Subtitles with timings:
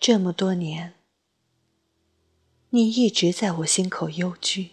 [0.00, 0.94] 这么多年，
[2.70, 4.70] 你一直在我心口幽居。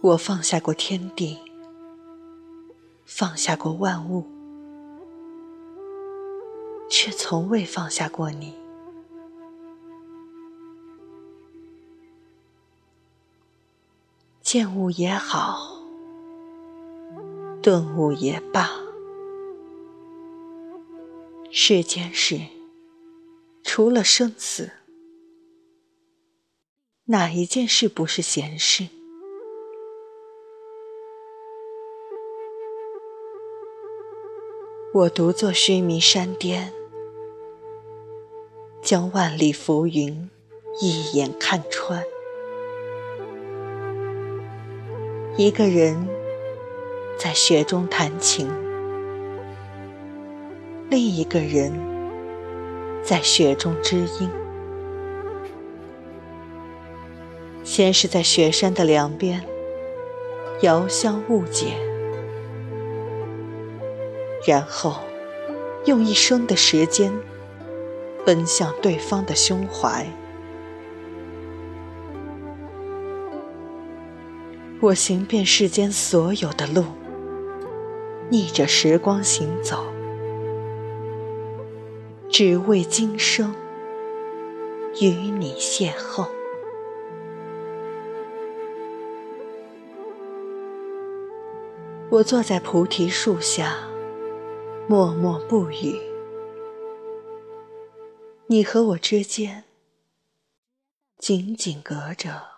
[0.00, 1.38] 我放下过天地，
[3.04, 4.26] 放下过万物，
[6.88, 8.54] 却从未放下过你。
[14.40, 15.76] 见物也好，
[17.62, 18.85] 顿悟也罢。
[21.58, 22.38] 世间事，
[23.64, 24.72] 除了生死，
[27.06, 28.86] 哪一件事不是闲事？
[34.92, 36.74] 我独坐须弥山巅，
[38.82, 40.28] 将万里浮云
[40.82, 42.04] 一眼看穿。
[45.38, 46.06] 一个人
[47.18, 48.65] 在雪中弹琴。
[50.88, 51.72] 另一个人
[53.02, 54.30] 在雪中知音。
[57.64, 59.42] 先是在雪山的两边
[60.62, 61.74] 遥相误解，
[64.46, 65.00] 然后
[65.86, 67.12] 用一生的时间
[68.24, 70.06] 奔向对方的胸怀。
[74.80, 76.84] 我行遍世间所有的路，
[78.30, 79.84] 逆着时光行走。
[82.38, 83.56] 只为今生
[85.00, 86.28] 与你邂逅。
[92.10, 93.88] 我坐在菩提树下，
[94.86, 95.98] 默默不语。
[98.48, 99.64] 你和我之间，
[101.16, 102.48] 紧紧隔着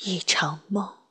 [0.00, 1.05] 一场梦。